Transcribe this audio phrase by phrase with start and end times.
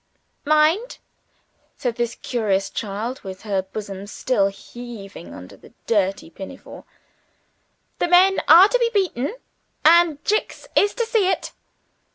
[0.45, 0.97] "Mind!"
[1.77, 6.85] said this curious child, with her bosom still heaving under the dirty pinafore,
[7.99, 9.35] "the men are to be beaten.
[9.85, 11.51] And Jicks is to see it."